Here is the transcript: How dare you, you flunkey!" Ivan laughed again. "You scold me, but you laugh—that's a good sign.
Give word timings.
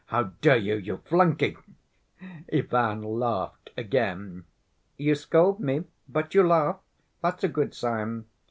How 0.07 0.31
dare 0.41 0.57
you, 0.57 0.77
you 0.77 0.97
flunkey!" 0.97 1.57
Ivan 2.51 3.03
laughed 3.03 3.69
again. 3.77 4.45
"You 4.97 5.13
scold 5.13 5.59
me, 5.59 5.83
but 6.09 6.33
you 6.33 6.41
laugh—that's 6.41 7.43
a 7.43 7.47
good 7.47 7.75
sign. 7.75 8.25